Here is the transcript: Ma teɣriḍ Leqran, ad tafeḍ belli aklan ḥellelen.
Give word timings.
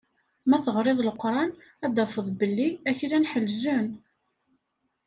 Ma 0.49 0.57
teɣriḍ 0.65 0.99
Leqran, 1.03 1.51
ad 1.85 1.91
tafeḍ 1.97 2.27
belli 2.39 2.69
aklan 2.89 3.27
ḥellelen. 3.31 3.87